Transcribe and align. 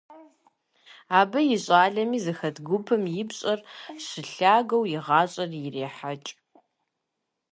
Абы 1.19 1.39
и 1.55 1.57
щӏалэми 1.63 2.19
зыхэт 2.25 2.57
гупым 2.67 3.03
и 3.21 3.23
пщӏэр 3.27 3.59
щылъагэу 4.05 4.83
и 4.95 4.97
гъащӏэр 5.05 5.49
ирехьэкӏ. 5.63 6.31